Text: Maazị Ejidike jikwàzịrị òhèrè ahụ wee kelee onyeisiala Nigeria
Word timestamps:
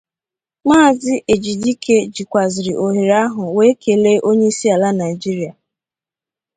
Maazị 0.67 1.13
Ejidike 1.33 1.95
jikwàzịrị 2.13 2.73
òhèrè 2.85 3.15
ahụ 3.25 3.43
wee 3.57 3.77
kelee 3.81 4.21
onyeisiala 4.29 4.87
Nigeria 4.99 5.51